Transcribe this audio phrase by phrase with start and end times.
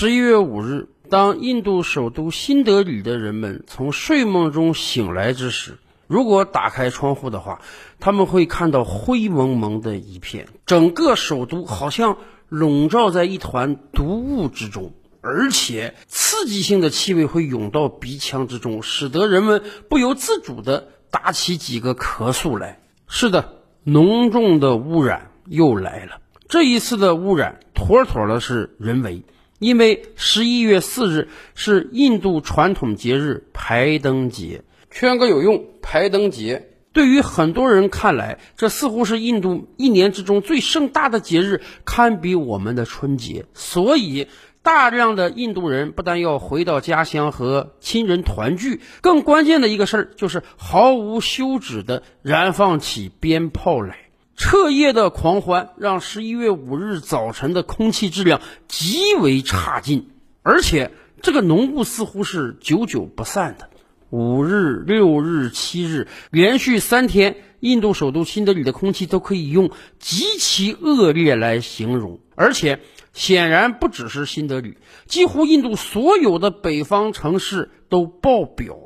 [0.00, 7.60] 十一月五日，当印度首都新德里的人们从睡梦中醒来之时，如果打开窗户的话，
[7.98, 12.16] 他们会看到灰蒙蒙的一片，整个首都好像
[12.48, 22.78] 笼罩在一团毒雾之中，而且刺激性的气味会涌到鼻腔之中，使得人们不由自主地打起几个咳嗽来。
[23.08, 23.52] 是的，
[23.82, 26.20] 浓重的污染又来了。
[26.48, 29.24] 这一次的污染，妥妥的是人为。
[29.58, 35.64] 因为十一月四日是印度传统节日排灯节，圈哥有用。
[35.82, 43.46] 排灯节对于很多人看来，这似乎是印度一年之中最盛大的节日，堪比我们的春节。
[43.54, 44.28] 所以，
[44.62, 54.07] 大量的印度人不但要回到家乡和亲人团聚，更关键的一个事儿就是毫无休止的燃放起鞭炮来。
[54.38, 60.10] 彻夜的狂欢让十一月五日早晨的空气质量极为差劲，
[60.44, 63.68] 而且这个浓雾似乎是久久不散的。
[64.10, 72.20] 五日、六日、七日连续三天，印度首都新德里的空气都可以用极其恶劣来形容。
[72.36, 72.78] 而且，
[73.12, 78.78] 显然不只是新德里，几乎印度所有的北方城市都爆表。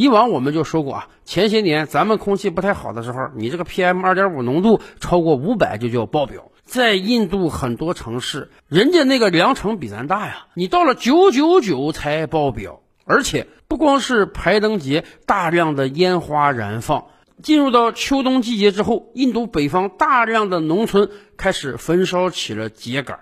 [0.00, 6.50] 以往我们就说过啊，前些年咱们空气不太好的时候，你这个 PM 二点五浓度超过五百就叫爆表。
[6.64, 12.80] 在印度很多城市，人家那个量程比咱大呀，你到了九九九才爆表。
[13.04, 17.06] 而且不光是排灯节大量的烟花燃放，
[17.42, 23.18] 进入到秋冬季节之后，印度北方大量的农村开始焚烧起了秸秆。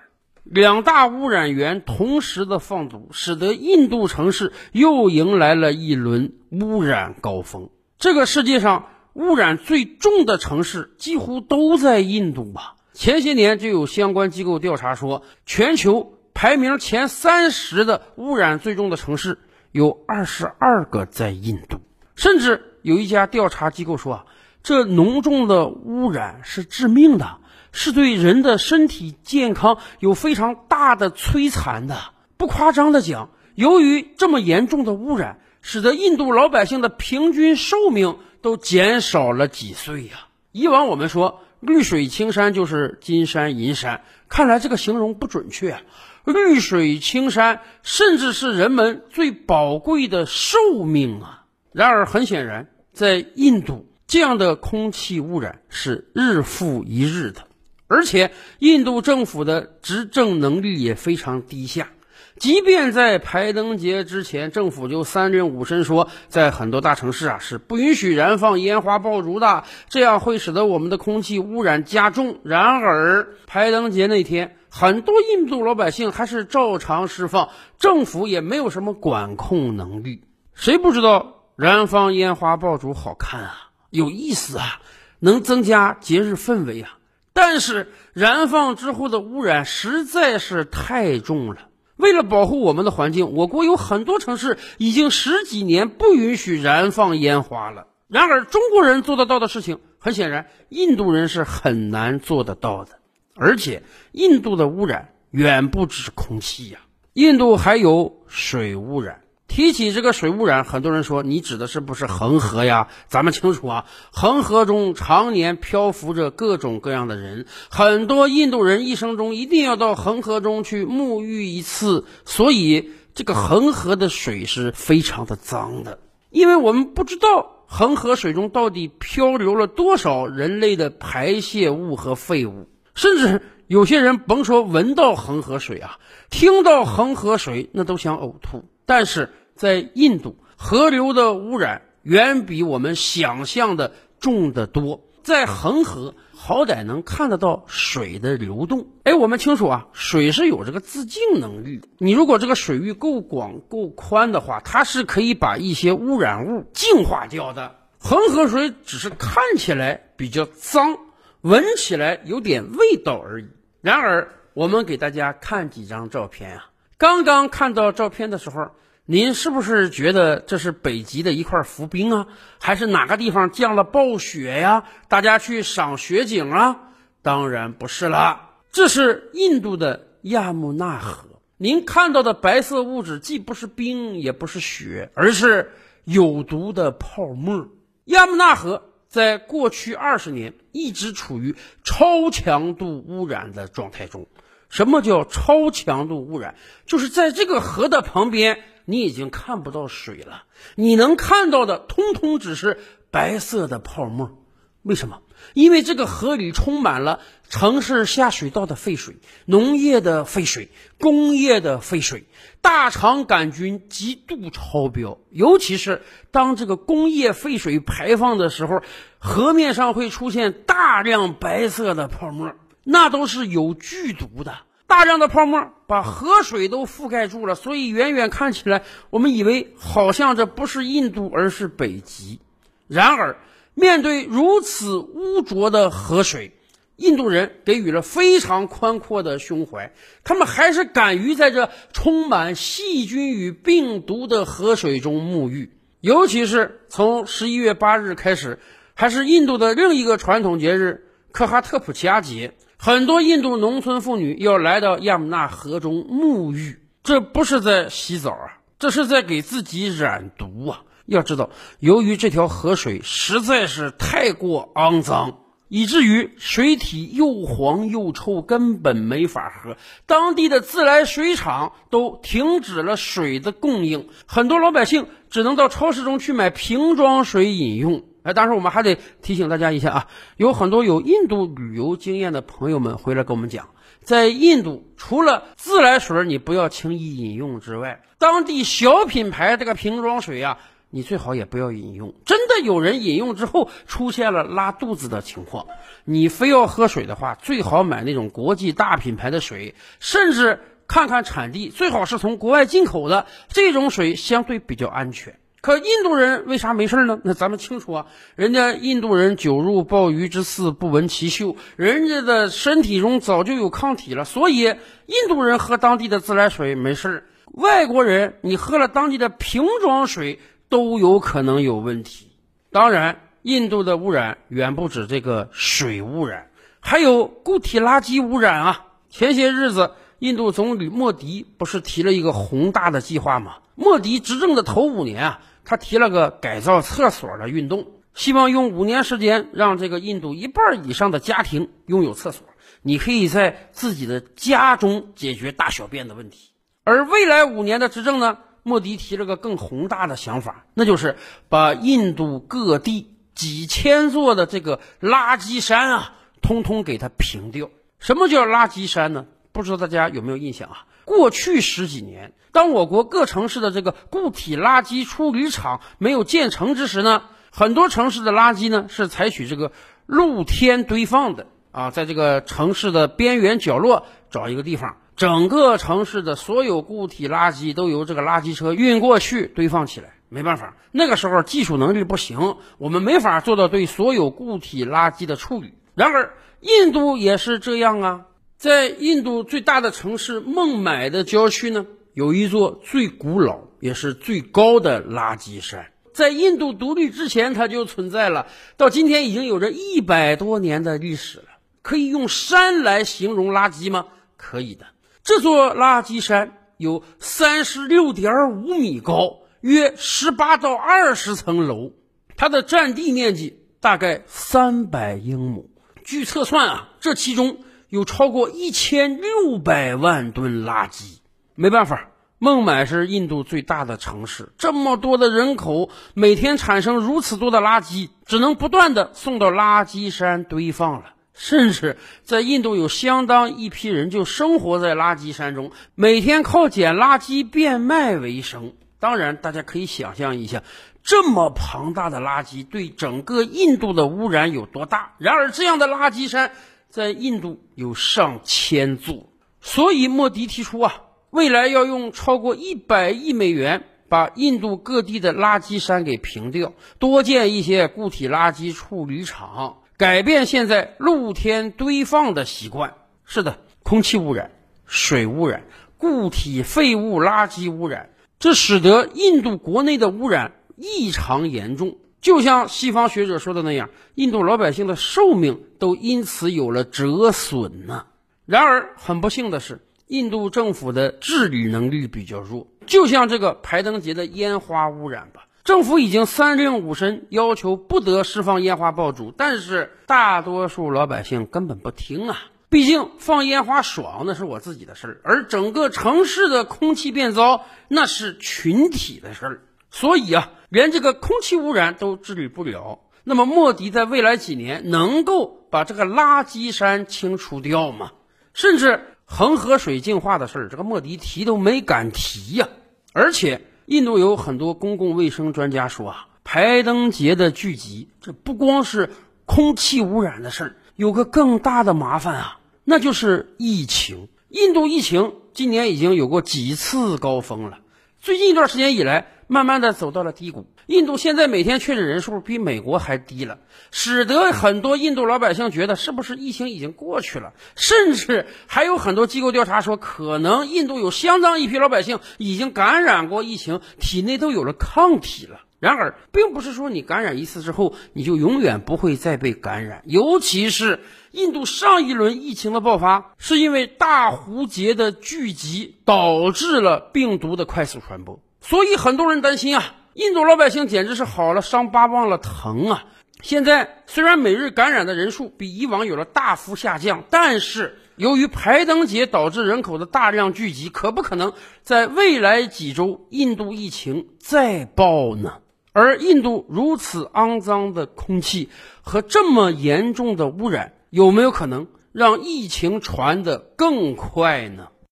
[0.50, 7.68] 两大污染源同时的放毒，使得印度城市又迎来了一轮污染高峰。
[7.98, 12.76] 这个世界上污染最重的城市几乎都在印度吧？
[12.94, 19.38] 前些年就有相关机构调查说，全球排名前三十的污染最重的城市
[19.70, 21.78] 有二十二个在印度。
[22.16, 24.24] 甚至有一家调查机构说啊，
[24.62, 27.36] 这浓重的污染是致命的。
[27.72, 31.96] 是对人的身体健康有非常大的摧残的。
[32.36, 40.28] 不夸张的讲，由于这么严重的污染，使得印度老百姓的平均寿命都减少了几岁呀。
[40.52, 45.78] 以往我们说绿水青山就是金山银山，看来这个形容不准确。
[46.24, 51.44] 绿水青山甚至是人们最宝贵的寿命啊。
[51.72, 57.47] 然而，很显然，在印度这样的空气污染是日复一日的。
[57.88, 61.88] 而且，印度政府的执政能力也非常低下。
[62.36, 72.38] 即便在排灯节之前，政府就三令五申说，在很多大城市啊是不允许燃放烟花爆竹的，这样会使得我们的空气污染加重。
[72.44, 80.22] 然而，排灯节那天，很多印度老百姓还是照常释放，政府也没有什么管控能力。
[80.54, 84.80] 谁不知道燃放烟花爆竹好看啊，有意思啊，
[85.18, 86.97] 能增加节日氛围啊？
[87.40, 91.68] 但是燃放之后的污染实在是太重了。
[91.94, 97.86] 为了保护我们的环境，我国有很多城市已经十几年不允许燃放烟花了。
[98.08, 102.98] 然而，中国人做得到的事情，很显然，印度人是很难做得到的。
[103.36, 106.80] 而且，印度的污染远不止空气呀，
[107.12, 109.20] 印度还有水污染。
[109.48, 112.88] 提起这个水污染，很多人说你指的是不是恒河呀？
[113.08, 125.98] 咱们清楚啊，恒河中常年漂浮着各种各样的人，很多印度人一生中一定要到恒河中去沐浴一次，所以这个恒河的水是非常的脏的，
[126.30, 135.98] 因为我们不知道恒河水中到底漂流了多少人类的排泄物和废物，甚至有些人甭说闻到恒河水啊，
[136.30, 138.68] 听到恒河水那都想呕吐。
[138.88, 145.04] 但是在印度，河流的污染远比我们想象的重得多。
[145.22, 148.86] 在恒河，好歹能看得到水的流动。
[149.04, 151.82] 哎，我们清楚啊，水是有这个自净能力。
[151.98, 157.76] 你如果这个水域够广、够宽的话，它是可以把一些污染物净化掉的。
[157.98, 160.96] 恒河水只是看起来比较脏，
[161.42, 163.48] 闻起来有点味道而已。
[163.82, 166.70] 然而，我们给大家看几张照片啊。
[166.98, 168.72] 刚刚看到照片的时候，
[169.06, 172.26] 您是不是觉得这是北极的一块浮冰啊？
[172.58, 174.82] 还是哪个地方降了暴雪呀？
[175.06, 176.90] 大家去赏雪景啊？
[177.22, 181.40] 当然不是了，这是印度的亚穆纳河。
[181.56, 185.70] 您看到的白色物质既不是冰，也不是雪，而是
[186.02, 187.68] 有毒的泡沫。
[188.06, 191.54] 亚穆纳河在过去二十年一直处于
[191.84, 194.26] 超强度污染的状态中。
[194.68, 196.54] 什么叫超强度污染？
[196.86, 200.44] 就是在这个河的旁边，你已经看不到水了，
[200.74, 202.78] 你能看到的通通只是
[203.10, 204.38] 白色的泡沫。
[204.82, 205.20] 为什么？
[205.54, 212.24] 因为这个河里充满了城市下水道的废水、农业的废水、工业的废水，
[212.60, 215.18] 大肠杆菌极度超标。
[215.30, 218.82] 尤其是当这个工业废水排放的时候，
[219.18, 222.52] 河面上会出现大量白色的泡沫，
[222.90, 224.56] 那都是有剧毒的。
[224.86, 232.40] 大量的泡沫把河水都覆盖住了，所以远远看起来，我们以为好像这不是印度，而是北极。
[232.86, 233.36] 然而，
[233.74, 236.54] 面对如此污浊的河水，
[236.96, 239.92] 印度人给予了非常宽阔的胸怀，
[240.24, 245.74] 他们还是敢于在这充满细菌与病毒的河水中沐浴。
[246.00, 248.58] 尤其是从十一月八日开始，
[248.94, 256.78] 还是印度的另一个传统节日——科哈特普奇亚节，很多印度农村妇女要来到亚姆纳河中沐浴。
[257.02, 260.82] 这不是在洗澡啊，这是在给自己染毒啊！
[261.04, 269.76] 要知道，由于这条河水实在是太过肮脏，以至于水体又黄又臭，根本没法喝。
[270.06, 278.04] 当地的自来水厂都停止了水的供应，很多老百姓只能到超市中去买瓶装水饮用。
[278.28, 283.70] 哎，当然我们还得提醒大家一下啊，有很多有印度旅游经验的朋友们回来跟我们讲，
[284.02, 290.58] 在印度除了自来水你不要轻易饮用之外，当地小品牌这个瓶装水啊。
[290.90, 295.66] 你最好也不要饮用，真的有人饮用之后出现了拉肚子的情况。
[296.06, 305.38] 你非要喝水的话，最好买那种国际大品牌的水，甚至看看产地，最好是从国外进口的，这种水相对比较安全。
[305.60, 307.20] 可印度人为啥没事呢？
[307.24, 308.06] 那咱们清楚啊，
[308.36, 317.24] 人家印度人久入鲍鱼之肆，不闻其臭，人家的身体中早就有抗体了，所以印度人喝当地的自来水没事儿。
[317.46, 320.38] 外国人你喝了当地的瓶装水。
[320.70, 322.28] 都有可能有问题。
[322.70, 328.84] 当然，印度的污染远不止这个水污染，还有固体垃圾污染啊。
[329.08, 333.58] 前些日子，印度总理莫迪不是提了一个宏大的计划吗？
[333.76, 342.46] 莫迪执政的头五年啊，他提了个改造厕所的运动，希望用五年时间让这个印度一半以上的家庭拥有厕所。
[342.82, 346.50] 你可以在自己的家中解决大小便的问题。
[346.84, 348.38] 而未来五年的执政呢？
[348.64, 351.16] 莫迪提了个更宏大的想法，那就是
[351.48, 356.12] 把印度各地几千座的这个垃圾山啊，
[356.42, 357.70] 通通给它平掉。
[357.98, 359.26] 什么叫垃圾山呢？
[359.58, 360.86] 不知道大家有没有印象啊？
[361.04, 369.72] 过去十几年，当我国各城市的这个固体垃圾处理厂没有建成之时呢，很多城市的垃圾呢是采取这个
[370.06, 374.98] 露天堆放的啊，在这个城市的边缘角落找一个地方。
[375.16, 380.10] 整个城市的所有固体垃圾都由这个垃圾车运过去堆放起来。
[380.28, 385.74] 没办法，那个时候技术能力不行，我们没法做到对所有固体垃圾的处理。
[385.96, 388.20] 然而，印度也是这样啊。
[388.58, 395.92] 在印度最大的城市孟买的郊区呢，有一座最古老也是最高的垃圾山。
[396.12, 401.44] 在印度独立之前，它就存在了，到今天已经有着一百多年的历史了。
[401.82, 404.06] 可以用山来形容垃圾吗？
[404.36, 404.86] 可以的。
[405.22, 411.92] 这座垃圾山有三十六点五米高，约十八到二十层楼，
[412.36, 415.70] 它的占地面积大概三百英亩。
[416.04, 421.18] 据测算啊，这其中有超过一千六百万吨垃圾。
[421.54, 431.14] 没办法，孟买是印度最大的城市，这么多的人口，每天产生如此多的垃圾，只能不断的送到垃圾山堆放了。
[431.34, 438.72] 甚至在印度有相当一批人就生活在垃圾山中，每天靠捡垃圾变卖为生。
[438.98, 440.64] 当然，大家可以想象一下，
[441.04, 445.14] 这么庞大的垃圾对整个印度的污染有多大。
[445.18, 446.50] 然而，这样的垃圾山
[446.88, 449.28] 在印度有上千座，
[449.60, 459.82] 所以莫迪提出啊，未来要用超过一百亿美元把印度各地的垃圾山给平掉，多建一些固体垃圾处理厂。
[459.98, 462.94] 改变现在露天堆放的习惯。
[463.24, 464.50] 是的，空气污染、
[464.86, 465.64] 水污染、
[465.98, 471.98] 固体废物垃圾污染，这使得印度国内的污染异常严重。
[472.20, 478.06] 就像西方学者说的那样，印度老百姓的寿命都因此有了折损呢。
[478.46, 482.66] 然而，很不幸的是，印度政府的治理能力比较弱。
[482.86, 485.44] 就像这个排灯节的烟花污染吧。
[485.64, 492.38] 政府已经三令五申，要求不得释放烟花爆竹，但是大多数老百姓根本不听啊！
[492.70, 499.62] 毕竟放烟花爽那是我自己的事儿，而整个城市的空气变糟那是群体的事儿。
[499.90, 508.12] 所以啊，连这个空气污染都治理不了，那么莫迪在未来几年能够把这个垃圾山清除掉吗？
[508.52, 512.68] 甚至恒河水净化的事儿，这个莫迪提都没敢提呀。
[513.12, 519.10] 而且，印度有很多公共卫生专家说啊，排灯节的聚集，这不光是
[519.46, 524.28] 空气污染的事儿，有个更大的麻烦啊，那就是疫情。
[524.50, 527.78] 印度疫情今年已经有过几次高峰了，
[528.20, 529.32] 最近一段时间以来。
[529.48, 530.66] 慢慢的走到了低谷。
[530.86, 533.58] 印度现在每天确诊人数比美国还低了，
[533.90, 537.52] 使得很多印度老百姓觉得是不是疫情已经过去了？
[537.74, 545.62] 甚至还有很多机构调查说，可能印度有相当一批老百姓已经感染过疫情，体内都有了抗体了。
[545.80, 550.02] 然而，并不是说你感染一次之后你就永远不会再被感染。
[550.06, 550.98] 尤其是
[551.30, 558.40] 印度上一轮疫情的爆发，是因为大蝴节的聚集导致了病毒的快速传播。
[558.60, 563.04] 所以很多人担心啊，印度老百姓简直是好了伤疤忘了疼啊！
[563.40, 575.58] 现在虽然每日感染的人数比以往有了大幅下降，但是由于排灯节导致人口的大量聚集，可不可能在未来几周印度疫情再爆呢？
[575.92, 578.68] 而印度如此肮脏的空气
[579.02, 584.88] 和这么严重的污染，有没有可能让疫情传得更快呢？